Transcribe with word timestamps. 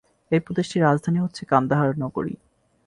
এই 0.31 0.39
প্রদেশটির 0.39 0.81
রাজধানী 0.81 1.19
হচ্ছে 1.19 1.43
কান্দাহার 1.45 1.91
নগরী। 1.97 2.35